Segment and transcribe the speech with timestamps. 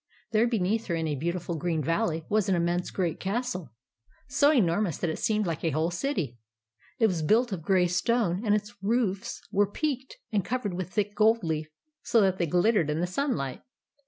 [0.31, 3.71] There beneath her, in a beautiful green valley, was an immense great castle,
[4.27, 6.39] so enormous that it seemed like a whole city.
[6.97, 11.13] It was built of grey stone, and its roofs were peaked, and covered with thick
[11.13, 11.67] gold leaf
[12.01, 13.61] so that they glittered in the sun light.